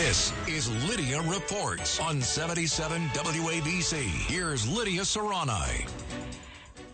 This 0.00 0.32
is 0.48 0.88
Lidia 0.88 1.20
Reports 1.20 2.00
on 2.00 2.22
77 2.22 3.08
WABC. 3.08 3.96
Here's 4.28 4.66
Lidia 4.66 5.02
Curanaj. 5.02 5.86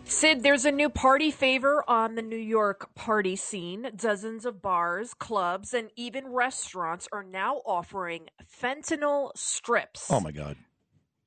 Sid, 0.03 0.43
there's 0.43 0.65
a 0.65 0.73
new 0.73 0.89
party 0.89 1.31
favor 1.31 1.85
on 1.87 2.15
the 2.15 2.21
New 2.21 2.35
York 2.35 2.93
party 2.95 3.37
scene. 3.37 3.91
Dozens 3.95 4.45
of 4.45 4.61
bars, 4.61 5.13
clubs, 5.13 5.73
and 5.73 5.89
even 5.95 6.27
restaurants 6.27 7.07
are 7.13 7.23
now 7.23 7.61
offering 7.65 8.27
fentanyl 8.61 9.31
strips. 9.37 10.07
Oh 10.11 10.19
my 10.19 10.31
God. 10.33 10.57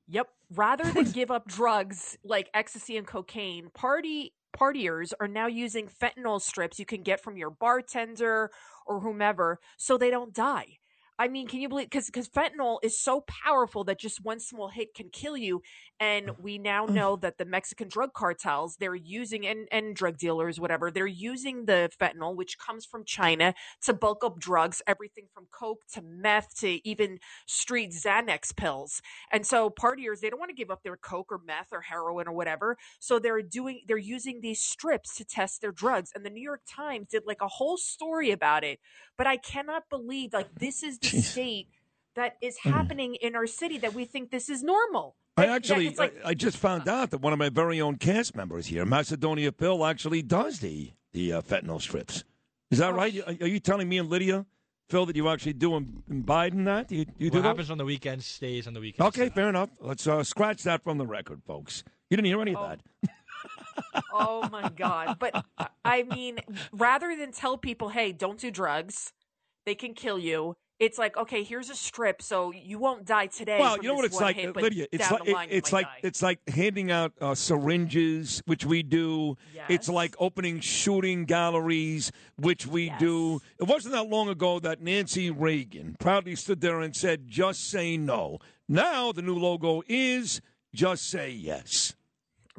Yep. 0.07 0.27
Rather 0.53 0.83
than 0.83 1.05
give 1.11 1.31
up 1.31 1.47
drugs 1.47 2.15
like 2.23 2.51
ecstasy 2.53 2.95
and 2.95 3.07
cocaine, 3.07 3.71
party 3.73 4.35
partiers 4.55 5.13
are 5.19 5.27
now 5.27 5.47
using 5.47 5.87
fentanyl 5.87 6.39
strips 6.39 6.77
you 6.77 6.85
can 6.85 7.01
get 7.01 7.23
from 7.23 7.37
your 7.37 7.49
bartender 7.49 8.51
or 8.85 8.99
whomever 8.99 9.59
so 9.77 9.97
they 9.97 10.11
don't 10.11 10.31
die. 10.31 10.77
I 11.21 11.27
mean, 11.27 11.45
can 11.45 11.61
you 11.61 11.69
believe? 11.69 11.85
Because 11.87 12.07
because 12.07 12.27
fentanyl 12.27 12.79
is 12.81 12.99
so 12.99 13.23
powerful 13.27 13.83
that 13.83 13.99
just 13.99 14.25
one 14.25 14.39
small 14.39 14.69
hit 14.69 14.95
can 14.95 15.09
kill 15.09 15.37
you, 15.37 15.61
and 15.99 16.29
mm. 16.29 16.39
we 16.39 16.57
now 16.57 16.87
mm. 16.87 16.95
know 16.95 17.15
that 17.17 17.37
the 17.37 17.45
Mexican 17.45 17.89
drug 17.89 18.13
cartels 18.13 18.77
they're 18.77 18.95
using 18.95 19.45
and 19.45 19.67
and 19.71 19.95
drug 19.95 20.17
dealers 20.17 20.59
whatever 20.59 20.89
they're 20.89 21.05
using 21.05 21.65
the 21.65 21.91
fentanyl, 22.01 22.35
which 22.35 22.57
comes 22.57 22.87
from 22.87 23.05
China, 23.05 23.53
to 23.83 23.93
bulk 23.93 24.23
up 24.23 24.39
drugs, 24.39 24.81
everything 24.87 25.25
from 25.31 25.45
coke 25.51 25.83
to 25.93 26.01
meth 26.01 26.55
to 26.61 26.79
even 26.89 27.19
street 27.45 27.91
Xanax 27.91 28.55
pills. 28.57 28.99
And 29.31 29.45
so 29.45 29.69
partiers 29.69 30.21
they 30.21 30.31
don't 30.31 30.39
want 30.39 30.49
to 30.49 30.55
give 30.55 30.71
up 30.71 30.81
their 30.81 30.97
coke 30.97 31.31
or 31.31 31.39
meth 31.45 31.67
or 31.71 31.81
heroin 31.81 32.27
or 32.27 32.33
whatever, 32.33 32.77
so 32.99 33.19
they're 33.19 33.43
doing 33.43 33.81
they're 33.87 33.97
using 33.97 34.41
these 34.41 34.59
strips 34.59 35.15
to 35.17 35.23
test 35.23 35.61
their 35.61 35.71
drugs. 35.71 36.11
And 36.15 36.25
the 36.25 36.31
New 36.31 36.41
York 36.41 36.61
Times 36.67 37.09
did 37.11 37.27
like 37.27 37.43
a 37.43 37.47
whole 37.47 37.77
story 37.77 38.31
about 38.31 38.63
it, 38.63 38.79
but 39.19 39.27
I 39.27 39.37
cannot 39.37 39.83
believe 39.87 40.33
like 40.33 40.55
this 40.55 40.81
is 40.81 40.97
the 40.97 41.10
state 41.11 41.67
that 42.15 42.37
is 42.41 42.57
Mm. 42.63 42.71
happening 42.71 43.15
in 43.15 43.35
our 43.35 43.47
city 43.47 43.77
that 43.79 43.93
we 43.93 44.05
think 44.05 44.31
this 44.31 44.49
is 44.49 44.63
normal. 44.63 45.15
I 45.37 45.41
That- 45.43 45.47
that 45.47 45.55
actually, 45.55 45.87
it's 45.87 45.99
like, 45.99 46.15
I, 46.25 46.29
I 46.29 46.33
just 46.33 46.57
found 46.57 46.87
out 46.87 47.11
that 47.11 47.19
one 47.19 47.31
of 47.33 47.39
my 47.39 47.49
very 47.49 47.79
own 47.79 47.97
cast 47.97 48.35
members 48.35 48.67
here, 48.67 48.85
Macedonia 48.85 49.51
Phil, 49.51 49.85
actually 49.85 50.21
does 50.21 50.59
the 50.59 50.91
the 51.13 51.33
uh, 51.33 51.41
fentanyl 51.41 51.81
strips. 51.81 52.23
Is 52.69 52.79
that 52.79 52.91
Oh, 52.91 52.95
right? 52.95 53.13
Are, 53.27 53.35
are 53.41 53.47
you 53.47 53.59
telling 53.59 53.89
me 53.89 53.97
and 53.97 54.09
Lidia, 54.09 54.45
Phil, 54.89 55.05
that 55.05 55.15
you 55.17 55.27
actually 55.29 55.53
do 55.53 55.75
in, 55.75 56.03
in 56.09 56.23
Biden 56.23 56.63
that? 56.65 56.87
Do 56.87 56.95
you, 56.95 57.05
you 57.17 57.29
do 57.29 57.37
What 57.37 57.43
that? 57.43 57.47
happens 57.49 57.69
on 57.71 57.77
the 57.77 57.83
weekends 57.85 58.25
stays 58.25 58.65
on 58.67 58.73
the 58.73 58.79
weekends. 58.79 59.07
Okay, 59.17 59.27
fair 59.29 59.49
enough. 59.49 59.69
Let's 59.81 60.07
uh, 60.07 60.23
scratch 60.23 60.63
that 60.63 60.83
from 60.83 60.97
the 60.97 61.05
record, 61.07 61.41
folks. 61.45 61.83
You 62.09 62.15
didn't 62.17 62.27
hear 62.27 62.41
any 62.41 62.55
of 62.55 62.61
Oh. 62.61 62.67
that. 62.69 62.81
oh 64.13 64.47
my 64.49 64.69
god! 64.69 65.17
But 65.19 65.43
uh, 65.57 65.65
I 65.83 66.03
mean, 66.03 66.39
rather 66.71 67.15
than 67.15 67.31
tell 67.31 67.57
people, 67.57 67.89
"Hey, 67.89 68.11
don't 68.11 68.39
do 68.39 68.51
drugs; 68.51 69.11
they 69.65 69.75
can 69.75 69.93
kill 69.93 70.19
you." 70.19 70.55
It's 70.81 70.97
like, 70.97 71.15
okay, 71.15 71.43
here's 71.43 71.69
a 71.69 71.75
strip, 71.75 72.23
so 72.23 72.51
you 72.51 72.79
won't 72.79 73.05
die 73.05 73.27
today. 73.27 73.59
Well, 73.59 73.77
you 73.77 73.83
know 73.83 73.93
what 73.93 74.05
it's 74.05 74.19
like, 74.19 74.35
hit, 74.35 74.55
Lidia. 74.55 74.87
It's 74.91 75.11
like 75.11 75.27
it- 75.27 75.47
it's 75.51 75.71
like 75.71 75.85
die. 75.85 75.99
it's 76.01 76.21
like 76.23 76.39
handing 76.49 76.89
out 76.89 77.13
uh, 77.21 77.35
syringes, 77.35 78.41
which 78.47 78.65
we 78.65 78.81
do. 78.81 79.37
It's 79.69 79.87
like 79.87 80.15
opening 80.17 80.59
shooting 80.59 81.25
galleries, 81.25 82.11
which 82.37 82.65
we 82.65 82.85
Yes. 82.85 82.99
do. 82.99 83.41
It 83.59 83.65
wasn't 83.65 83.93
that 83.93 84.07
long 84.07 84.27
ago 84.27 84.59
that 84.59 84.81
Nancy 84.81 85.29
Reagan 85.29 85.95
proudly 85.99 86.35
stood 86.35 86.61
there 86.61 86.81
and 86.81 86.95
said, 86.95 87.27
"Just 87.27 87.69
say 87.69 87.95
no." 87.95 88.39
Now 88.67 89.11
the 89.11 89.21
new 89.21 89.35
logo 89.37 89.83
is 89.87 90.41
"Just 90.73 91.07
say 91.09 91.29
yes." 91.29 91.93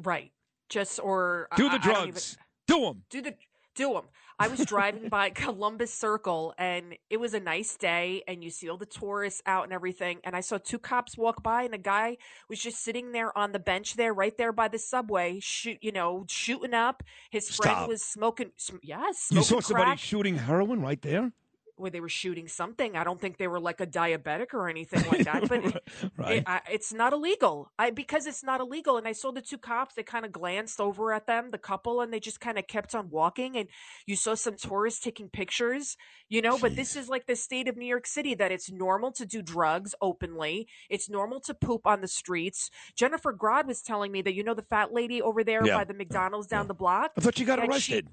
right. 0.01 0.31
Just 0.69 0.99
or 0.99 1.47
Do 1.57 1.67
the 1.69 1.75
I 1.75 1.77
don't 1.79 1.85
even- 1.97 2.03
drugs. 2.11 2.37
Do 2.67 2.79
them. 2.81 3.03
do 3.09 3.21
the 3.21 3.35
do 3.75 3.93
them. 3.93 4.05
I 4.43 4.47
was 4.47 4.59
driving 4.65 5.07
by 5.07 5.29
Columbus 5.29 5.93
Circle 5.93 6.53
and 6.57 6.97
it 7.09 7.15
was 7.17 7.33
a 7.33 7.39
nice 7.39 7.77
day 7.77 8.23
and 8.27 8.43
you 8.43 8.49
see 8.49 8.67
all 8.69 8.75
the 8.75 8.85
tourists 8.85 9.41
out 9.45 9.63
and 9.63 9.71
everything 9.71 10.19
and 10.25 10.35
I 10.35 10.41
saw 10.41 10.57
two 10.57 10.79
cops 10.79 11.17
walk 11.17 11.41
by 11.41 11.63
and 11.63 11.73
a 11.73 11.77
guy 11.77 12.17
was 12.49 12.59
just 12.59 12.83
sitting 12.83 13.13
there 13.13 13.35
on 13.37 13.53
the 13.53 13.59
bench 13.59 13.95
there 13.95 14.13
right 14.13 14.37
there 14.37 14.51
by 14.51 14.67
the 14.67 14.77
subway 14.79 15.39
shoot 15.39 15.77
you 15.81 15.93
know 15.93 16.25
shooting 16.27 16.73
up 16.73 17.03
his 17.29 17.55
friend 17.55 17.77
Stop. 17.77 17.87
was 17.87 18.03
smoking 18.03 18.51
sm- 18.57 18.83
yes 18.83 19.29
You 19.31 19.41
smoking 19.43 19.43
saw 19.43 19.59
somebody 19.61 19.85
crack 19.91 19.99
shooting 19.99 20.35
heroin 20.35 20.81
right 20.81 21.01
there. 21.01 21.31
Where 21.75 21.91
they 21.91 21.99
were 21.99 22.09
shooting 22.09 22.47
something 22.47 22.95
I 22.95 23.03
don't 23.03 23.19
think 23.19 23.37
they 23.37 23.47
were 23.47 23.59
like 23.59 23.81
a 23.81 23.87
diabetic 23.87 24.53
or 24.53 24.69
anything 24.69 25.03
like 25.11 25.25
that 25.25 25.49
but 25.49 25.65
it, 25.65 25.83
right. 26.17 26.37
it, 26.37 26.43
I, 26.47 26.61
it's 26.71 26.93
not 26.93 27.13
illegal. 27.13 27.71
I 27.77 27.91
because 27.91 28.25
it's 28.25 28.43
not 28.43 28.61
illegal, 28.61 28.97
and 28.97 29.07
I 29.07 29.11
saw 29.11 29.31
the 29.31 29.41
two 29.41 29.57
cops. 29.57 29.95
They 29.95 30.03
kind 30.03 30.25
of 30.25 30.31
glanced 30.31 30.79
over 30.79 31.13
at 31.13 31.27
them, 31.27 31.51
the 31.51 31.57
couple, 31.57 32.01
and 32.01 32.13
they 32.13 32.19
just 32.19 32.39
kind 32.39 32.57
of 32.57 32.67
kept 32.67 32.95
on 32.95 33.09
walking. 33.09 33.57
And 33.57 33.67
you 34.05 34.15
saw 34.15 34.35
some 34.35 34.55
tourists 34.55 34.99
taking 34.99 35.29
pictures, 35.29 35.97
you 36.29 36.41
know. 36.41 36.57
But 36.57 36.75
this 36.75 36.95
is 36.95 37.09
like 37.09 37.25
the 37.25 37.35
state 37.35 37.67
of 37.67 37.77
New 37.77 37.85
York 37.85 38.07
City 38.07 38.35
that 38.35 38.51
it's 38.51 38.71
normal 38.71 39.11
to 39.13 39.25
do 39.25 39.41
drugs 39.41 39.95
openly. 40.01 40.67
It's 40.89 41.09
normal 41.09 41.39
to 41.41 41.53
poop 41.53 41.85
on 41.85 42.01
the 42.01 42.07
streets. 42.07 42.69
Jennifer 42.95 43.33
Grod 43.33 43.65
was 43.65 43.81
telling 43.81 44.11
me 44.11 44.21
that 44.21 44.33
you 44.33 44.43
know 44.43 44.53
the 44.53 44.63
fat 44.63 44.93
lady 44.93 45.21
over 45.21 45.43
there 45.43 45.65
Yeah. 45.65 45.77
by 45.77 45.83
the 45.83 45.93
McDonald's 45.93 46.47
down 46.47 46.67
the 46.67 46.73
block. 46.73 47.11
I 47.17 47.21
thought 47.21 47.39
you 47.39 47.45
got 47.45 47.57
that 47.57 47.65
she- 47.65 47.71
arrested. 47.71 48.07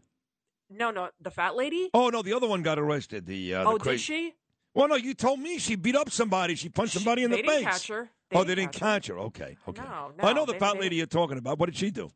No, 0.70 0.91
no, 0.91 1.08
the 1.20 1.31
fat 1.31 1.56
lady. 1.56 1.91
Oh 1.92 2.08
no, 2.10 2.22
the 2.22 2.32
other 2.32 2.47
one 2.48 2.62
got 2.62 2.78
arrested. 2.78 3.26
The 3.26 3.56
uh, 3.56 3.64
oh, 3.69 3.72
the 3.72 3.78
did 3.78 3.82
crazy- 3.82 4.03
she? 4.03 4.34
Well, 4.72 4.86
no, 4.88 4.94
you 4.94 5.14
told 5.14 5.41
me 5.41 5.58
she 5.58 5.75
beat 5.75 5.97
up 5.97 6.10
somebody. 6.10 6.54
She 6.54 6.69
punched 6.69 6.92
She- 6.92 6.98
somebody 7.00 7.25
in 7.25 7.31
they 7.31 7.38
the 7.38 7.42
didn't 7.42 7.64
face. 7.64 7.64
catch 7.64 7.88
her. 7.88 8.08
oh, 8.32 8.44
they 8.44 8.54
didn't 8.54 8.72
catch 8.72 9.09
her. 9.09 9.19
Okay, 9.19 9.56
okay. 9.69 9.82
No, 9.82 10.12
no, 10.16 10.28
I 10.28 10.32
know 10.32 10.47
the 10.47 10.53
they- 10.53 10.59
fat 10.60 10.75
they 10.75 10.80
lady 10.82 10.97
you're 10.97 11.06
talking 11.06 11.38
about. 11.38 11.59
What 11.59 11.66
did 11.66 11.76
she 11.76 11.91
do? 11.91 12.10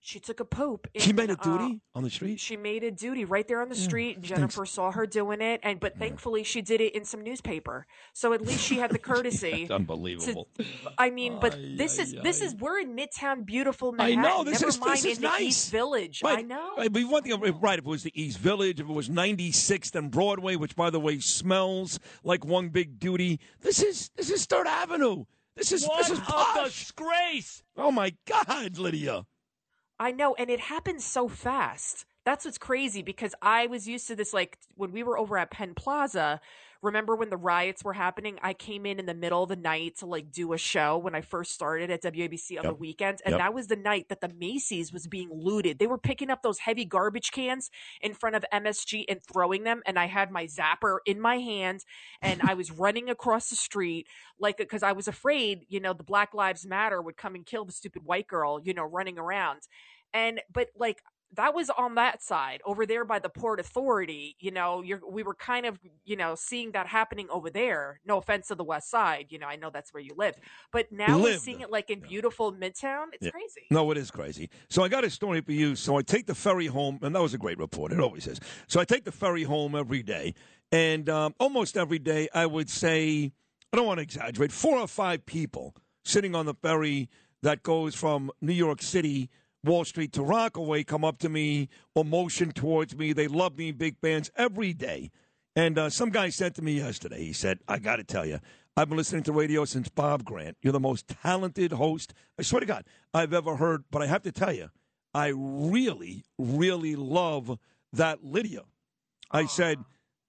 She 0.00 0.20
took 0.20 0.38
a 0.40 0.44
poop. 0.44 0.86
She 0.96 1.12
made 1.12 1.28
a 1.28 1.32
uh, 1.32 1.42
duty 1.42 1.80
on 1.94 2.02
the 2.04 2.10
street. 2.10 2.38
She 2.40 2.56
made 2.56 2.84
a 2.84 2.90
duty 2.90 3.24
right 3.24 3.46
there 3.46 3.60
on 3.60 3.68
the 3.68 3.74
street. 3.74 4.20
Jennifer 4.22 4.64
saw 4.64 4.92
her 4.92 5.06
doing 5.06 5.40
it, 5.40 5.60
and 5.64 5.80
but 5.80 5.98
thankfully 5.98 6.44
she 6.44 6.62
did 6.62 6.80
it 6.80 6.94
in 6.94 7.04
some 7.04 7.20
newspaper. 7.22 7.86
So 8.14 8.32
at 8.32 8.40
least 8.40 8.60
she 8.64 8.76
had 8.76 8.90
the 8.92 8.98
courtesy. 9.10 9.62
That's 9.62 9.72
unbelievable. 9.72 10.48
I 10.96 11.10
mean, 11.10 11.38
but 11.40 11.54
Ay, 11.54 11.74
this 11.76 11.98
is 11.98 12.14
ay, 12.14 12.20
this 12.22 12.40
is 12.40 12.54
we're 12.54 12.78
in 12.78 12.94
Midtown, 12.96 13.44
beautiful 13.44 13.94
I 13.98 14.14
know 14.14 14.44
this 14.44 14.60
Never 14.60 14.68
is 14.68 14.78
mind 14.80 14.92
this 14.98 15.04
is 15.04 15.16
in 15.18 15.22
the 15.22 15.28
nice. 15.28 15.40
East 15.42 15.70
Village. 15.72 16.22
Right. 16.22 16.38
I 16.38 16.42
know. 16.42 16.76
Right, 16.78 16.92
but 16.92 17.02
one 17.02 17.22
thing, 17.24 17.32
if- 17.42 17.54
right? 17.60 17.78
If 17.78 17.84
it 17.84 17.88
was 17.88 18.04
the 18.04 18.20
East 18.22 18.38
Village, 18.38 18.80
if 18.80 18.88
it 18.88 18.92
was 18.92 19.08
96th 19.08 19.94
and 19.96 20.10
Broadway, 20.10 20.54
which 20.56 20.76
by 20.76 20.90
the 20.90 21.00
way 21.00 21.18
smells 21.18 21.98
like 22.22 22.44
one 22.44 22.68
big 22.68 22.98
duty. 23.00 23.40
This 23.60 23.82
is 23.82 24.10
this 24.16 24.30
is 24.30 24.46
Third 24.46 24.66
Avenue. 24.68 25.24
This 25.56 25.72
is 25.72 25.84
What 25.86 25.98
this 25.98 26.10
is 26.10 26.18
a 26.18 26.22
posh. 26.22 26.84
disgrace! 26.86 27.62
Oh 27.76 27.90
my 27.90 28.14
God, 28.26 28.78
Lidia. 28.78 29.26
I 30.00 30.12
know, 30.12 30.34
and 30.34 30.50
it 30.50 30.60
happens 30.60 31.04
so 31.04 31.28
fast. 31.28 32.04
That's 32.24 32.44
what's 32.44 32.58
crazy 32.58 33.02
because 33.02 33.34
I 33.40 33.66
was 33.66 33.88
used 33.88 34.06
to 34.08 34.16
this. 34.16 34.32
Like 34.32 34.58
when 34.74 34.92
we 34.92 35.02
were 35.02 35.18
over 35.18 35.38
at 35.38 35.50
Penn 35.50 35.74
Plaza, 35.74 36.40
remember 36.82 37.16
when 37.16 37.30
the 37.30 37.36
riots 37.36 37.82
were 37.84 37.92
happening? 37.92 38.38
I 38.42 38.54
came 38.54 38.86
in 38.86 38.98
in 38.98 39.06
the 39.06 39.14
middle 39.14 39.42
of 39.42 39.48
the 39.48 39.56
night 39.56 39.96
to 39.98 40.06
like 40.06 40.30
do 40.30 40.52
a 40.52 40.58
show 40.58 40.98
when 40.98 41.14
I 41.14 41.20
first 41.20 41.52
started 41.52 41.90
at 41.90 42.02
WABC 42.02 42.58
on 42.58 42.66
the 42.66 42.74
Yep. 42.74 42.78
weekends, 42.78 43.22
and 43.22 43.32
Yep. 43.32 43.40
that 43.40 43.54
was 43.54 43.66
the 43.66 43.76
night 43.76 44.08
that 44.08 44.20
the 44.20 44.28
Macy's 44.28 44.92
was 44.92 45.06
being 45.06 45.30
looted. 45.32 45.78
They 45.78 45.86
were 45.86 45.98
picking 45.98 46.30
up 46.30 46.42
those 46.42 46.60
heavy 46.60 46.84
garbage 46.84 47.30
cans 47.32 47.70
in 48.00 48.14
front 48.14 48.36
of 48.36 48.44
MSG 48.52 49.04
and 49.08 49.20
throwing 49.22 49.64
them, 49.64 49.82
and 49.86 49.98
I 49.98 50.06
had 50.06 50.30
my 50.30 50.44
zapper 50.46 50.98
in 51.06 51.20
my 51.20 51.38
hand, 51.38 51.84
and 52.22 52.40
I 52.42 52.54
was 52.54 52.70
running 52.78 53.10
across 53.10 53.48
the 53.50 53.56
street 53.56 54.06
like 54.38 54.56
because 54.56 54.82
I 54.82 54.92
was 54.92 55.08
afraid, 55.08 55.64
you 55.68 55.80
know, 55.80 55.92
the 55.92 56.04
Black 56.04 56.34
Lives 56.34 56.66
Matter 56.66 57.02
would 57.02 57.16
come 57.16 57.34
and 57.34 57.44
kill 57.44 57.64
the 57.64 57.72
stupid 57.72 58.04
white 58.04 58.26
girl, 58.28 58.60
you 58.62 58.74
know, 58.74 58.84
running 58.84 59.18
around. 59.18 59.62
And 60.14 60.40
but 60.52 60.68
like 60.76 61.02
that 61.34 61.54
was 61.54 61.70
on 61.70 61.94
that 61.96 62.22
side 62.22 62.60
over 62.64 62.86
there 62.86 63.04
by 63.04 63.18
the 63.18 63.28
port 63.28 63.60
authority 63.60 64.36
you 64.40 64.50
know 64.50 64.82
you're 64.82 65.00
we 65.08 65.22
were 65.22 65.34
kind 65.34 65.66
of 65.66 65.78
you 66.04 66.16
know 66.16 66.34
seeing 66.34 66.72
that 66.72 66.86
happening 66.86 67.26
over 67.30 67.50
there 67.50 68.00
no 68.06 68.16
offense 68.18 68.48
to 68.48 68.54
the 68.54 68.64
west 68.64 68.90
side 68.90 69.26
you 69.30 69.38
know 69.38 69.46
i 69.46 69.56
know 69.56 69.70
that's 69.70 69.92
where 69.92 70.02
you 70.02 70.12
live 70.16 70.34
but 70.72 70.90
now 70.90 71.18
we're 71.18 71.38
seeing 71.38 71.60
it 71.60 71.70
like 71.70 71.90
in 71.90 72.00
beautiful 72.00 72.52
midtown 72.52 73.06
it's 73.12 73.24
Yeah. 73.24 73.30
crazy 73.30 73.66
No, 73.70 73.90
it 73.90 73.98
is 73.98 74.10
crazy. 74.10 74.48
So 74.70 74.82
I 74.82 74.88
got 74.88 75.04
a 75.04 75.10
story 75.10 75.42
for 75.42 75.52
you. 75.52 75.76
So 75.76 75.98
I 75.98 76.02
take 76.02 76.26
the 76.26 76.34
ferry 76.34 76.66
home, 76.66 76.98
and 77.02 77.14
that 77.14 77.20
was 77.20 77.34
a 77.34 77.38
great 77.38 77.58
report. 77.58 77.92
It 77.92 78.00
always 78.00 78.26
is. 78.26 78.40
So 78.66 78.80
I 78.80 78.84
take 78.84 79.04
the 79.04 79.12
ferry 79.12 79.42
home 79.42 79.74
every 79.74 80.02
day, 80.02 80.34
and 80.72 81.08
um, 81.10 81.34
almost 81.38 81.76
every 81.76 81.98
day, 81.98 82.28
I 82.32 82.46
would 82.46 82.70
say, 82.70 83.32
I 83.72 83.76
don't 83.76 83.86
want 83.86 83.98
to 83.98 84.02
exaggerate, 84.02 84.52
four 84.52 84.78
or 84.78 84.88
five 84.88 85.26
people 85.26 85.74
sitting 86.04 86.34
on 86.34 86.46
the 86.46 86.54
ferry 86.54 87.10
that 87.42 87.62
goes 87.62 87.94
from 87.94 88.30
New 88.40 88.54
York 88.54 88.80
City, 88.80 89.28
Wall 89.64 89.84
Street 89.84 90.12
to 90.12 90.22
Rockaway 90.22 90.84
come 90.84 91.04
up 91.04 91.18
to 91.18 91.28
me 91.28 91.68
or 91.94 92.04
motion 92.04 92.52
towards 92.52 92.96
me. 92.96 93.12
They 93.12 93.28
love 93.28 93.58
me, 93.58 93.72
big 93.72 93.96
fans 94.00 94.30
every 94.36 94.72
day. 94.72 95.10
And 95.56 95.78
uh, 95.78 95.90
some 95.90 96.10
guy 96.10 96.28
said 96.28 96.54
to 96.56 96.62
me 96.62 96.74
yesterday, 96.74 97.24
he 97.24 97.32
said, 97.32 97.58
I 97.66 97.78
got 97.78 97.96
to 97.96 98.04
tell 98.04 98.24
you, 98.24 98.38
I've 98.76 98.88
been 98.88 98.98
listening 98.98 99.24
to 99.24 99.32
radio 99.32 99.64
since 99.64 99.88
Bob 99.88 100.24
Grant. 100.24 100.56
You're 100.62 100.72
the 100.72 100.78
most 100.78 101.08
talented 101.08 101.72
host, 101.72 102.14
I 102.38 102.42
swear 102.42 102.60
to 102.60 102.66
God, 102.66 102.84
I've 103.12 103.32
ever 103.32 103.56
heard. 103.56 103.82
But 103.90 104.02
I 104.02 104.06
have 104.06 104.22
to 104.22 104.32
tell 104.32 104.52
you, 104.52 104.70
I 105.12 105.32
really, 105.34 106.22
really 106.38 106.94
love 106.94 107.58
that 107.92 108.24
Lidia. 108.24 108.62
I 109.32 109.46
said, 109.46 109.78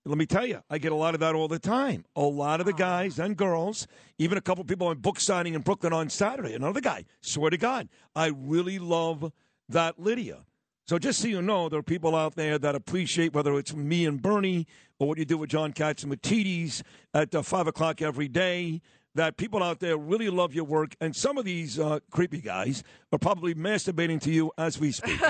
let 0.09 0.17
me 0.17 0.25
tell 0.25 0.45
you, 0.45 0.61
I 0.71 0.79
get 0.79 0.91
a 0.91 0.95
lot 0.95 1.13
of 1.13 1.19
that 1.19 1.35
all 1.35 1.47
the 1.47 1.59
time. 1.59 2.03
A 2.15 2.21
lot 2.21 2.59
of 2.59 2.65
the 2.65 2.73
guys 2.73 3.19
and 3.19 3.37
girls, 3.37 3.87
even 4.17 4.37
a 4.37 4.41
couple 4.41 4.63
people 4.63 4.87
on 4.87 4.97
book 4.97 5.19
signing 5.19 5.53
in 5.53 5.61
Brooklyn 5.61 5.93
on 5.93 6.09
Saturday. 6.09 6.55
Another 6.55 6.81
guy, 6.81 7.05
swear 7.21 7.51
to 7.51 7.57
God, 7.57 7.87
I 8.15 8.31
really 8.35 8.79
love 8.79 9.31
that 9.69 9.99
Lidia. 9.99 10.39
So 10.87 10.97
just 10.97 11.19
so 11.21 11.27
you 11.27 11.43
know, 11.43 11.69
there 11.69 11.79
are 11.79 11.83
people 11.83 12.15
out 12.15 12.35
there 12.35 12.57
that 12.57 12.73
appreciate 12.73 13.33
whether 13.33 13.55
it's 13.59 13.75
me 13.75 14.07
and 14.07 14.19
Bernie 14.19 14.65
or 14.97 15.07
what 15.09 15.19
you 15.19 15.25
do 15.25 15.37
with 15.37 15.51
John 15.51 15.73
Catsimatidis 15.73 16.81
at 17.13 17.35
uh, 17.35 17.43
5 17.43 17.67
o'clock 17.67 18.01
every 18.01 18.27
day. 18.27 18.81
That 19.15 19.37
people 19.37 19.61
out 19.63 19.79
there 19.79 19.97
really 19.97 20.29
love 20.29 20.53
your 20.53 20.63
work, 20.65 20.95
and 21.01 21.15
some 21.15 21.37
of 21.39 21.43
these 21.43 21.79
uh, 21.79 21.99
creepy 22.11 22.41
guys 22.41 22.83
are 23.11 23.17
probably 23.17 23.55
masturbating 23.55 24.21
to 24.21 24.31
you 24.31 24.51
as 24.57 24.79
we 24.79 24.91
speak. 24.91 25.19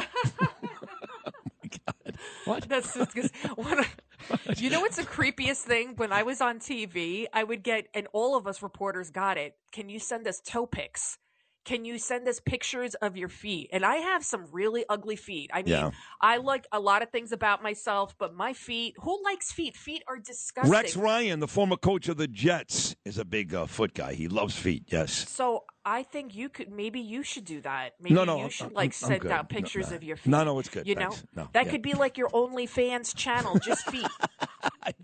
What? 2.45 2.67
That's 2.67 2.93
just 2.93 3.15
'cause 3.15 3.31
you 4.57 4.69
know 4.69 4.81
what's 4.81 4.97
the 4.97 5.03
creepiest 5.03 5.61
thing? 5.61 5.93
When 5.95 6.11
I 6.11 6.23
was 6.23 6.41
on 6.41 6.59
TV, 6.59 7.25
I 7.33 7.43
would 7.43 7.63
get, 7.63 7.87
and 7.93 8.07
all 8.13 8.35
of 8.35 8.47
us 8.47 8.61
reporters 8.61 9.09
got 9.09 9.37
it. 9.37 9.55
Can 9.71 9.89
you 9.89 9.99
send 9.99 10.27
us 10.27 10.39
toe 10.39 10.65
pics? 10.65 11.17
Can 11.69 11.85
you 11.85 11.99
send 11.99 12.27
us 12.27 12.39
pictures 12.39 12.95
of 12.95 13.15
your 13.15 13.29
feet? 13.29 13.69
And 13.71 13.85
I 13.85 13.97
have 13.97 14.25
some 14.25 14.47
really 14.51 14.85
ugly 14.89 15.15
feet. 15.15 15.51
I 15.53 15.61
mean, 15.61 15.67
Yeah. 15.73 15.91
I 16.19 16.37
like 16.37 16.65
a 16.71 16.79
lot 16.79 17.03
of 17.03 17.11
things 17.11 17.31
about 17.31 17.61
myself, 17.61 18.15
but 18.17 18.33
my 18.33 18.53
feet, 18.53 18.95
who 19.01 19.21
likes 19.23 19.51
feet? 19.51 19.77
Feet 19.77 20.01
are 20.07 20.17
disgusting. 20.17 20.71
Rex 20.71 20.97
Ryan, 20.97 21.39
the 21.39 21.47
former 21.47 21.77
coach 21.77 22.09
of 22.09 22.17
the 22.17 22.27
Jets, 22.27 22.95
is 23.05 23.19
a 23.19 23.23
big 23.25 23.53
uh, 23.53 23.67
foot 23.67 23.93
guy. 23.93 24.13
He 24.13 24.27
loves 24.27 24.55
feet. 24.55 24.85
Yes. 24.87 25.29
So 25.29 25.65
I 25.85 26.01
think 26.01 26.33
you 26.33 26.49
could, 26.49 26.71
maybe 26.71 26.99
you 27.01 27.21
should 27.21 27.45
do 27.45 27.61
that. 27.61 27.93
Maybe 28.01 28.15
No, 28.15 28.23
no, 28.23 28.37
you 28.37 28.41
I'm- 28.41 28.49
should 28.49 28.63
I'm- 28.65 28.73
like 28.73 28.89
I'm 28.89 28.91
send 28.93 29.21
good. 29.21 29.31
out 29.31 29.49
pictures 29.49 29.91
no. 29.91 29.95
of 29.97 30.03
your 30.03 30.17
feet. 30.17 30.31
No, 30.31 30.43
no, 30.43 30.57
it's 30.57 30.69
good. 30.69 30.87
You 30.87 30.95
know, 30.95 31.11
Thanks. 31.11 31.23
No, 31.35 31.49
that 31.53 31.65
yeah. 31.65 31.71
could 31.71 31.83
be 31.83 31.93
like 31.93 32.17
your 32.17 32.29
OnlyFans 32.29 33.15
channel, 33.15 33.59
just 33.59 33.85
feet. 33.91 34.07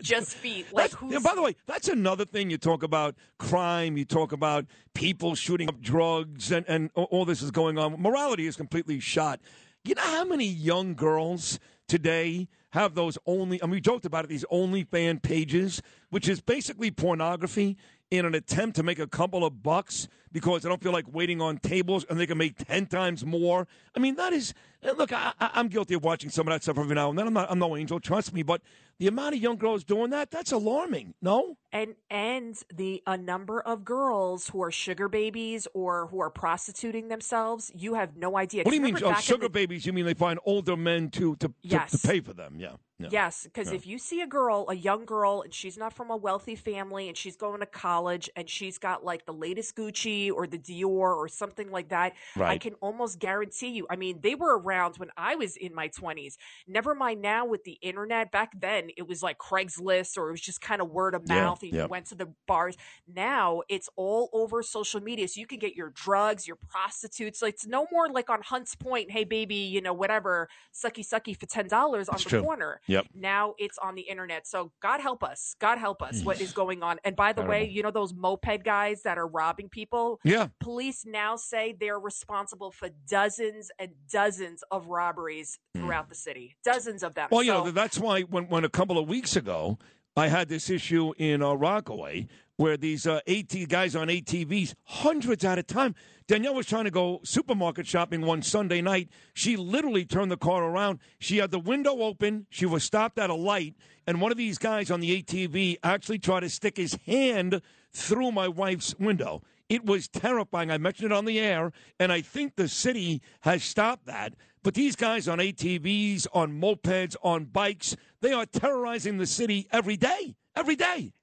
Just 0.05 0.35
feet. 0.35 0.65
Like 0.71 0.91
That's- 0.91 0.99
who's 0.99 1.13
yeah, 1.13 1.19
by 1.19 1.35
the 1.35 1.41
way, 1.41 1.55
that's 1.65 1.87
another 1.87 2.25
thing. 2.25 2.49
You 2.49 2.57
talk 2.57 2.83
about 2.83 3.15
crime. 3.39 3.97
You 3.97 4.05
talk 4.05 4.31
about 4.31 4.65
people 4.93 5.35
shooting 5.35 5.67
up 5.69 5.81
drugs, 5.81 6.51
and, 6.51 6.65
and 6.67 6.89
all 6.95 7.25
this 7.25 7.41
is 7.41 7.51
going 7.51 7.77
on. 7.77 8.01
Morality 8.01 8.45
is 8.47 8.55
completely 8.55 8.99
shot. 8.99 9.39
You 9.83 9.95
know 9.95 10.01
how 10.01 10.25
many 10.25 10.45
young 10.45 10.95
girls 10.95 11.59
today 11.87 12.47
have 12.75 12.93
those 12.95 13.17
only? 13.25 13.61
I 13.61 13.65
mean, 13.65 13.71
we 13.71 13.81
joked 13.81 14.05
about 14.05 14.25
it. 14.25 14.27
These 14.29 14.45
OnlyFan 14.51 15.21
pages, 15.21 15.81
which 16.09 16.29
is 16.29 16.39
basically 16.41 16.91
pornography 16.91 17.77
in 18.11 18.23
an 18.25 18.35
attempt 18.35 18.75
to 18.75 18.83
make 18.83 18.99
a 18.99 19.07
couple 19.07 19.43
of 19.43 19.63
bucks 19.63 20.07
because 20.31 20.61
they 20.61 20.69
don't 20.69 20.81
feel 20.83 20.91
like 20.91 21.05
waiting 21.11 21.41
on 21.41 21.57
tables 21.57 22.05
and 22.07 22.19
they 22.19 22.27
can 22.27 22.37
make 22.37 22.55
10 22.67 22.85
times 22.85 23.25
more. 23.25 23.67
I 23.95 23.99
mean, 23.99 24.15
that 24.15 24.31
is, 24.31 24.53
uh, 24.87 24.91
look, 24.91 25.11
I, 25.11 25.31
I- 25.39 25.51
I'm 25.55 25.69
guilty 25.69 25.95
of 25.95 26.03
watching 26.03 26.29
some 26.29 26.47
of 26.47 26.53
that 26.53 26.61
stuff 26.61 26.77
every 26.77 26.93
now 26.93 27.09
and 27.09 27.17
then. 27.17 27.25
I'm, 27.25 27.33
not, 27.33 27.49
I'm 27.49 27.57
no 27.57 27.75
angel, 27.75 27.99
trust 27.99 28.31
me, 28.31 28.43
but 28.43 28.61
the 28.99 29.07
amount 29.07 29.33
of 29.33 29.41
young 29.41 29.57
girls 29.57 29.83
doing 29.83 30.11
that, 30.11 30.29
that's 30.29 30.51
alarming. 30.51 31.15
No? 31.21 31.57
and 31.73 31.95
and 32.09 32.55
the 32.73 33.01
a 33.07 33.17
number 33.17 33.59
of 33.59 33.83
girls 33.83 34.49
who 34.49 34.61
are 34.63 34.71
sugar 34.71 35.09
babies 35.09 35.67
or 35.73 36.07
who 36.07 36.19
are 36.21 36.29
prostituting 36.29 37.07
themselves, 37.07 37.71
you 37.75 37.95
have 37.95 38.15
no 38.15 38.37
idea. 38.37 38.63
What 38.63 38.71
do 38.71 38.77
you 38.77 38.81
mean? 38.83 38.97
Oh, 39.03 39.13
sugar 39.15 39.43
the- 39.43 39.49
babies? 39.49 39.85
You 39.85 39.93
mean 39.93 40.05
they 40.05 40.13
find 40.13 40.39
older 40.45 40.77
men 40.77 41.09
to, 41.11 41.35
to, 41.37 41.47
to, 41.47 41.53
Yes. 41.63 41.91
to 41.99 42.07
pay 42.07 42.19
for 42.19 42.33
them? 42.33 42.57
Yeah. 42.59 42.64
Yeah. 42.65 42.75
Yes, 42.97 43.43
because 43.43 43.71
if 43.71 43.85
you 43.85 43.97
see 43.97 44.21
a 44.21 44.27
girl, 44.27 44.65
a 44.69 44.73
young 44.73 45.05
girl, 45.05 45.41
and 45.41 45.53
she's 45.53 45.77
not 45.77 45.93
from 45.93 46.09
a 46.09 46.15
wealthy 46.17 46.55
family, 46.55 47.07
and 47.09 47.17
she's 47.17 47.35
going 47.35 47.59
to 47.59 47.65
college, 47.65 48.29
and 48.35 48.49
she's 48.49 48.77
got 48.77 49.03
like 49.03 49.25
the 49.25 49.33
latest 49.33 49.75
Gucci 49.75 50.31
or 50.31 50.47
the 50.47 50.57
Dior 50.57 50.87
or 51.15 51.27
something 51.27 51.69
like 51.71 51.89
that, 51.89 52.13
I 52.37 52.57
can 52.57 52.75
almost 52.75 53.19
guarantee 53.19 53.69
you. 53.69 53.85
I 53.89 53.95
mean, 53.97 54.21
they 54.21 54.33
were 54.35 54.57
around 54.57 54.95
when 54.97 55.09
I 55.17 55.35
was 55.35 55.57
in 55.57 55.75
my 55.75 55.89
twenties. 55.89 56.37
Never 56.67 56.95
mind 56.95 57.21
now 57.21 57.45
with 57.45 57.63
the 57.65 57.77
internet. 57.81 58.31
Back 58.31 58.53
then, 58.59 58.89
it 58.95 59.07
was 59.07 59.21
like 59.21 59.37
Craigslist, 59.39 60.17
or 60.17 60.29
it 60.29 60.31
was 60.31 60.41
just 60.41 60.61
kind 60.61 60.81
of 60.81 60.89
word 60.89 61.15
of 61.15 61.23
Yeah, 61.27 61.35
mouth. 61.35 61.63
and 61.63 61.73
yeah. 61.73 61.83
You 61.83 61.89
went 61.89 62.05
to 62.07 62.15
the 62.15 62.33
bars. 62.47 62.77
Now 63.07 63.61
it's 63.67 63.89
all 63.97 64.29
over 64.31 64.63
social 64.63 65.01
media, 65.01 65.27
so 65.27 65.39
you 65.41 65.47
can 65.47 65.59
get 65.59 65.75
your 65.75 65.89
drugs, 65.89 66.47
your 66.47 66.57
prostitutes. 66.69 67.41
Like 67.41 67.55
it's 67.55 67.67
no 67.67 67.87
more 67.91 68.09
like 68.09 68.29
on 68.29 68.41
Hunts 68.41 68.73
Point. 68.75 69.11
Hey, 69.11 69.25
baby, 69.25 69.55
you 69.55 69.81
know 69.81 69.93
whatever, 69.93 70.47
sucky 70.73 71.05
sucky 71.05 71.37
for 71.37 71.45
ten 71.45 71.67
dollars 71.67 72.07
on 72.07 72.13
That's 72.15 72.23
the 72.23 72.29
true. 72.29 72.41
corner 72.41 72.79
Yep. 72.87 73.07
now 73.15 73.53
it's 73.57 73.77
on 73.77 73.95
the 73.95 74.01
internet. 74.03 74.47
So 74.47 74.71
God 74.81 74.99
help 75.01 75.23
us. 75.23 75.55
God 75.59 75.77
help 75.77 76.01
us. 76.01 76.23
What 76.23 76.39
is 76.41 76.51
going 76.61 76.83
on? 76.83 76.97
And 77.03 77.15
by 77.15 77.33
the 77.33 77.43
way, 77.43 77.67
you 77.67 77.81
know 77.83 77.91
those 77.91 78.13
moped 78.13 78.63
guys 78.63 79.01
that 79.03 79.17
are 79.17 79.27
robbing 79.27 79.69
people? 79.69 80.19
Yeah. 80.23 80.47
Police 80.59 81.05
now 81.05 81.35
say 81.35 81.75
they're 81.79 81.99
responsible 81.99 82.71
for 82.71 82.89
dozens 83.09 83.69
and 83.79 83.91
dozens 84.11 84.63
of 84.71 84.87
robberies 84.87 85.57
throughout 85.75 86.09
the 86.09 86.15
city. 86.15 86.55
Dozens 86.63 87.03
of 87.03 87.15
them. 87.15 87.29
Hmm. 87.29 87.35
Well, 87.35 87.43
you 87.43 87.51
So- 87.51 87.63
know, 87.65 87.71
that's 87.71 87.97
why 87.97 88.21
when, 88.21 88.47
when 88.49 88.63
a 88.65 88.69
couple 88.69 88.97
of 88.97 89.07
weeks 89.07 89.35
ago, 89.35 89.77
I 90.17 90.29
had 90.29 90.47
this 90.47 90.69
issue 90.69 91.13
in 91.17 91.41
uh, 91.41 91.53
Rockaway 91.53 92.27
where 92.55 92.77
these 92.77 93.05
uh, 93.05 93.19
AT 93.27 93.53
guys 93.67 93.97
on 93.97 94.07
ATVs, 94.07 94.73
hundreds 94.85 95.43
at 95.43 95.59
a 95.59 95.63
time. 95.63 95.93
Danielle 96.25 96.55
was 96.55 96.65
trying 96.65 96.85
to 96.85 96.91
go 96.91 97.19
supermarket 97.23 97.85
shopping 97.85 98.21
one 98.21 98.41
Sunday 98.41 98.81
night. 98.81 99.09
She 99.33 99.57
literally 99.57 100.05
turned 100.05 100.31
the 100.31 100.37
car 100.37 100.63
around. 100.63 100.99
She 101.19 101.37
had 101.37 101.51
the 101.51 101.59
window 101.59 101.99
open. 101.99 102.47
She 102.49 102.65
was 102.65 102.83
stopped 102.83 103.19
at 103.19 103.29
a 103.29 103.35
light, 103.35 103.75
and 104.07 104.21
one 104.21 104.31
of 104.31 104.37
these 104.37 104.57
guys 104.57 104.89
on 104.89 105.01
the 105.01 105.21
ATV 105.21 105.77
actually 105.83 106.19
tried 106.19 106.41
to 106.41 106.49
stick 106.49 106.77
his 106.77 106.97
hand 107.05 107.61
through 107.91 108.31
my 108.31 108.47
wife's 108.47 108.95
window. 108.97 109.41
It 109.67 109.85
was 109.85 110.07
terrifying. 110.07 110.69
I 110.69 110.77
mentioned 110.77 111.11
it 111.11 111.15
on 111.15 111.25
the 111.25 111.39
air, 111.39 111.71
and 111.99 112.11
I 112.11 112.21
think 112.21 112.55
the 112.55 112.67
city 112.67 113.21
has 113.41 113.63
stopped 113.63 114.05
that. 114.05 114.35
But 114.63 114.73
these 114.75 114.95
guys 114.95 115.27
on 115.27 115.39
ATVs, 115.39 116.27
on 116.33 116.59
mopeds, 116.59 117.15
on 117.23 117.45
bikes, 117.45 117.95
they 118.21 118.33
are 118.33 118.45
terrorizing 118.45 119.17
the 119.17 119.25
city 119.27 119.67
every 119.71 119.97
day. 119.97 120.35
Every 120.55 120.75
day. 120.75 121.13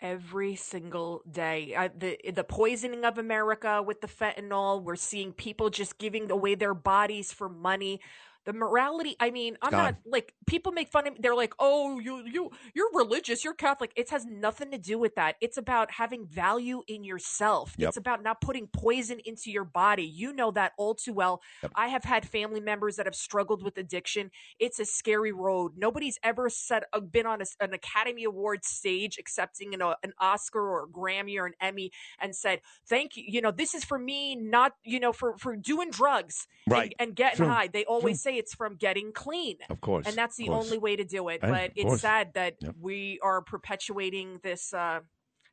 every 0.00 0.54
single 0.56 1.22
day. 1.30 1.74
The 1.98 2.18
the 2.30 2.44
poisoning 2.44 3.04
of 3.04 3.18
America 3.18 3.82
with 3.82 4.00
the 4.02 4.08
fentanyl. 4.08 4.82
We're 4.82 4.96
seeing 4.96 5.32
people 5.32 5.70
just 5.70 5.98
giving 5.98 6.30
away 6.30 6.54
their 6.54 6.74
bodies 6.74 7.32
for 7.32 7.48
money. 7.48 8.00
The 8.46 8.52
morality. 8.52 9.16
I 9.20 9.30
mean, 9.30 9.56
I'm 9.60 9.72
gone. 9.72 9.82
not 9.84 9.96
like 10.06 10.32
people 10.46 10.72
make 10.72 10.88
fun 10.88 11.06
of. 11.06 11.14
me. 11.14 11.18
They're 11.20 11.34
like, 11.34 11.52
"Oh, 11.58 11.98
you 11.98 12.24
you 12.26 12.50
you're 12.74 12.90
religious. 12.94 13.44
You're 13.44 13.54
Catholic." 13.54 13.92
It 13.96 14.08
has 14.10 14.24
nothing 14.24 14.70
to 14.70 14.78
do 14.78 14.98
with 14.98 15.16
that. 15.16 15.34
It's 15.40 15.56
about 15.58 15.90
having 15.90 16.26
value 16.26 16.82
in 16.86 17.02
yourself. 17.04 17.74
Yep. 17.76 17.88
It's 17.88 17.96
about 17.96 18.22
not 18.22 18.40
putting 18.40 18.68
poison 18.68 19.18
into 19.24 19.50
your 19.50 19.64
body. 19.64 20.04
You 20.04 20.32
know 20.32 20.50
that 20.52 20.72
all 20.78 20.94
too 20.94 21.12
well. 21.12 21.42
Yep. 21.62 21.72
I 21.74 21.88
have 21.88 22.04
had 22.04 22.28
family 22.28 22.60
members 22.60 22.96
that 22.96 23.06
have 23.06 23.16
struggled 23.16 23.62
with 23.64 23.76
addiction. 23.78 24.30
It's 24.60 24.78
a 24.78 24.84
scary 24.84 25.32
road. 25.32 25.72
Nobody's 25.76 26.18
ever 26.22 26.48
said 26.48 26.84
uh, 26.92 27.00
been 27.00 27.26
on 27.26 27.42
a, 27.42 27.46
an 27.60 27.74
Academy 27.74 28.24
Award 28.24 28.64
stage 28.64 29.18
accepting 29.18 29.74
an, 29.74 29.82
uh, 29.82 29.94
an 30.04 30.12
Oscar 30.20 30.60
or 30.60 30.84
a 30.84 30.88
Grammy 30.88 31.36
or 31.38 31.46
an 31.46 31.54
Emmy 31.60 31.90
and 32.20 32.34
said, 32.36 32.60
"Thank 32.88 33.16
you." 33.16 33.24
You 33.26 33.40
know, 33.40 33.50
this 33.50 33.74
is 33.74 33.84
for 33.84 33.98
me, 33.98 34.36
not 34.36 34.74
you 34.84 35.00
know 35.00 35.12
for 35.12 35.36
for 35.36 35.56
doing 35.56 35.90
drugs 35.90 36.46
Right. 36.68 36.94
and, 36.98 37.08
and 37.08 37.16
getting 37.16 37.38
True. 37.38 37.48
high. 37.48 37.68
They 37.68 37.84
always 37.84 38.20
say 38.22 38.35
it's 38.38 38.54
from 38.54 38.76
getting 38.76 39.12
clean. 39.12 39.56
Of 39.70 39.80
course. 39.80 40.06
And 40.06 40.16
that's 40.16 40.36
the 40.36 40.48
only 40.48 40.78
way 40.78 40.96
to 40.96 41.04
do 41.04 41.28
it. 41.28 41.40
Right, 41.42 41.72
but 41.76 41.82
it's 41.82 42.00
sad 42.00 42.34
that 42.34 42.54
Yep. 42.60 42.74
we 42.80 43.18
are 43.22 43.42
perpetuating 43.42 44.40
this 44.42 44.72
uh 44.72 45.00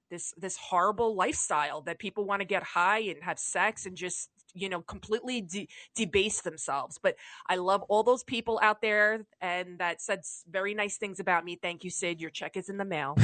this 0.10 0.34
this 0.38 0.58
horrible 0.58 1.16
lifestyle 1.16 1.82
that 1.84 2.00
people 2.00 2.26
want 2.26 2.42
to 2.42 2.46
get 2.46 2.64
high 2.64 3.00
and 3.00 3.24
have 3.24 3.40
sex 3.40 3.86
and 3.86 3.96
just 3.98 4.30
you 4.54 4.70
know 4.70 4.82
completely 4.82 5.42
de- 5.42 5.68
debase 5.96 6.42
themselves 6.42 7.00
but 7.02 7.16
i 7.48 7.56
love 7.56 7.82
all 7.84 8.04
those 8.04 8.24
people 8.24 8.60
out 8.62 8.82
there 8.82 9.26
and 9.42 9.80
that 9.80 10.02
said 10.02 10.22
very 10.50 10.74
nice 10.74 10.98
things 10.98 11.20
about 11.20 11.44
me 11.46 11.56
thank 11.56 11.84
you 11.84 11.90
sid 11.90 12.22
your 12.22 12.30
check 12.30 12.56
is 12.58 12.70
in 12.70 12.78
the 12.78 12.86
mail 12.86 13.16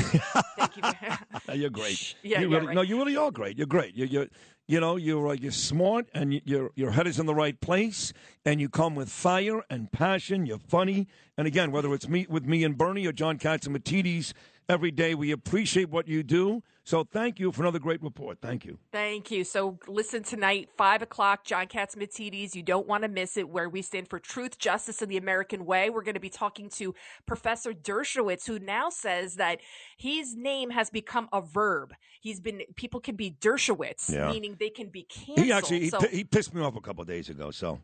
thank 0.58 0.76
you 0.78 0.84
You're 1.54 1.70
great. 1.70 2.16
yeah, 2.24 2.42
you 2.42 2.50
really, 2.50 2.68
right. 2.68 2.76
No, 2.76 2.82
you 2.82 2.98
really 2.98 3.18
are 3.18 3.32
great. 3.32 3.58
You're 3.58 3.68
great. 3.68 3.96
You 3.96 4.06
you 4.06 4.30
you 4.68 4.80
know 4.80 4.96
you're 4.96 5.30
uh, 5.30 5.34
you're 5.34 5.52
smart 5.52 6.08
and 6.14 6.34
you, 6.34 6.42
your 6.46 6.72
your 6.76 6.92
head 6.92 7.08
is 7.08 7.20
in 7.20 7.26
the 7.26 7.36
right 7.36 7.60
place 7.60 8.14
and 8.46 8.62
you 8.62 8.70
come 8.70 8.96
with 8.96 9.10
fire 9.10 9.64
and 9.70 9.92
passion. 9.92 10.46
You're 10.46 10.60
funny 10.60 11.08
and 11.38 11.48
again 11.48 11.72
whether 11.72 11.94
it's 11.94 12.08
me 12.08 12.26
with 12.30 12.46
me 12.46 12.64
and 12.64 12.78
Bernie 12.78 13.06
or 13.06 13.12
John 13.12 13.38
Catsimatidis 13.38 14.34
every 14.70 14.92
day 14.92 15.16
we 15.16 15.32
appreciate 15.32 15.90
what 15.90 16.08
you 16.08 16.24
do. 16.24 16.62
So 16.84 17.04
thank 17.04 17.40
you 17.40 17.52
for 17.52 17.64
another 17.64 17.80
great 17.80 18.02
report. 18.02 18.40
Thank 18.42 18.66
you. 18.66 18.80
Thank 18.92 19.30
you. 19.30 19.44
So 19.44 19.78
listen 19.88 20.24
tonight, 20.24 20.70
five 20.78 21.02
o'clock, 21.02 21.44
John 21.44 21.68
Catsimatidis. 21.68 22.56
You 22.56 22.64
don't 22.64 22.88
want 22.88 23.04
to 23.04 23.10
miss 23.10 23.38
it, 23.38 23.48
where 23.48 23.70
we 23.70 23.82
stand 23.82 24.10
for 24.10 24.18
truth, 24.20 24.58
justice, 24.58 25.02
and 25.02 25.12
the 25.12 25.18
American 25.18 25.66
way. 25.66 25.90
We're 25.90 26.04
going 26.04 26.16
to 26.16 26.20
be 26.20 26.30
talking 26.30 26.70
to 26.72 26.96
Professor 27.28 27.74
Dershowitz, 27.74 28.48
who 28.48 28.58
now 28.60 28.90
says 28.90 29.36
that 29.36 29.60
his 29.98 30.36
name 30.36 30.70
has 30.72 30.90
become 30.90 31.30
a 31.34 31.42
verb. 31.42 31.94
He's 32.22 32.40
been 32.40 32.62
people 32.76 33.00
can 33.00 33.16
be 33.16 33.32
Dershowitz, 33.40 34.12
Yeah. 34.12 34.32
meaning 34.32 34.56
they 34.60 34.70
can 34.70 34.90
be 34.90 35.04
canceled. 35.04 35.46
He 35.46 35.52
actually 35.52 35.80
he, 35.82 35.90
so, 35.90 36.00
pi- 36.00 36.08
he 36.08 36.24
pissed 36.24 36.54
me 36.56 36.62
off 36.62 36.76
a 36.76 36.82
couple 36.82 37.02
of 37.02 37.08
days 37.08 37.30
ago. 37.30 37.52
So 37.52 37.80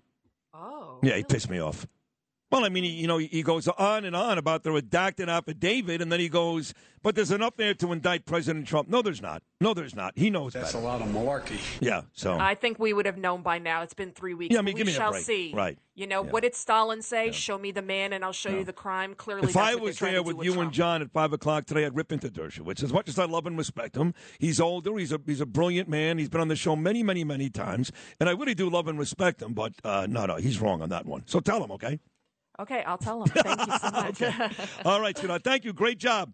oh, 0.54 1.00
yeah, 1.04 1.16
he 1.18 1.24
pissed 1.24 1.50
me 1.50 1.60
off. 1.60 1.86
Well, 2.52 2.64
I 2.64 2.70
mean, 2.70 2.84
he, 2.84 2.92
you 2.92 3.08
know, 3.08 3.18
he 3.18 3.42
goes 3.42 3.68
on 3.68 4.06
and 4.06 4.16
on 4.16 4.38
about 4.38 4.64
the 4.64 4.70
redacted 4.70 5.28
affidavit, 5.30 6.02
and 6.02 6.12
then 6.12 6.20
he 6.20 6.30
goes, 6.30 6.74
"But 7.02 7.16
there's 7.16 7.32
enough 7.32 7.58
there 7.58 7.74
to 7.74 7.92
indict 7.92 8.26
President 8.26 8.68
Trump." 8.68 8.88
No, 8.88 9.02
there's 9.02 9.22
not. 9.22 9.42
No, 9.60 9.74
there's 9.74 9.96
not. 9.96 10.14
He 10.16 10.30
knows 10.30 10.54
That's 10.54 10.72
better. 10.74 10.86
a 10.86 10.88
lot 10.88 11.02
of 11.02 11.08
malarkey. 11.08 11.60
Yeah. 11.82 12.04
So 12.14 12.38
I 12.38 12.54
think 12.56 12.78
we 12.78 12.94
would 12.94 13.08
have 13.08 13.18
known 13.18 13.42
by 13.42 13.58
now. 13.58 13.82
It's 13.82 13.96
been 13.96 14.12
three 14.12 14.36
weeks. 14.36 14.54
Yeah, 14.54 14.60
I 14.60 14.62
mean, 14.62 14.76
but 14.76 14.78
give 14.78 14.86
we 14.88 14.92
me 14.92 14.96
a 14.96 15.00
shall 15.00 15.12
break. 15.12 15.26
see. 15.26 15.54
Right. 15.56 15.78
You 15.96 16.06
know, 16.08 16.24
Yeah. 16.24 16.30
what 16.32 16.44
did 16.44 16.54
Stalin 16.56 17.02
say? 17.02 17.32
Show 17.32 17.58
me 17.58 17.72
the 17.72 17.82
man 17.82 18.14
and 18.14 18.24
I'll 18.24 18.32
show 18.34 18.50
you 18.52 18.64
the 18.64 18.74
crime. 18.74 19.16
Clearly, 19.16 19.48
if 19.48 19.54
that's 19.54 19.72
I 19.72 19.76
was 19.76 19.98
there 19.98 20.12
to 20.12 20.18
do 20.18 20.24
with 20.36 20.46
you 20.46 20.60
and 20.62 20.72
John 20.72 21.02
at 21.02 21.12
five 21.12 21.34
o'clock 21.34 21.66
today, 21.66 21.86
I'd 21.86 21.96
rip 21.96 22.12
into 22.12 22.30
Dershowitz. 22.30 22.84
As 22.84 22.94
much 22.94 23.10
as 23.10 23.18
I 23.18 23.26
love 23.26 23.48
and 23.48 23.58
respect 23.58 23.96
him, 23.98 24.14
he's 24.40 24.60
older. 24.62 24.96
He's 24.98 25.12
a 25.12 25.20
he's 25.26 25.42
a 25.42 25.46
brilliant 25.48 25.90
man. 25.90 26.20
He's 26.20 26.30
been 26.30 26.42
on 26.42 26.48
the 26.50 26.56
show 26.56 26.76
many, 26.76 27.02
many, 27.02 27.24
many 27.24 27.50
times, 27.50 27.92
and 28.20 28.30
I 28.30 28.34
really 28.34 28.54
do 28.56 28.70
love 28.70 28.88
and 28.88 29.00
respect 29.00 29.42
him. 29.42 29.54
But 29.54 29.74
uh, 29.84 30.06
no, 30.08 30.26
no, 30.28 30.36
he's 30.36 30.62
wrong 30.62 30.82
on 30.84 30.90
that 30.90 31.06
one. 31.08 31.24
So 31.26 31.40
tell 31.40 31.64
him, 31.64 31.72
okay? 31.72 32.00
Okay, 32.60 32.84
I'll 32.84 32.98
tell 32.98 33.24
them. 33.24 33.28
Thank 33.44 33.68
you 33.68 33.78
so 33.78 33.92
much. 33.92 34.86
All 34.86 35.02
right, 35.02 35.18
sweetheart. 35.18 35.44
Thank 35.44 35.66
you. 35.66 35.74
Great 35.74 35.98
job. 35.98 36.34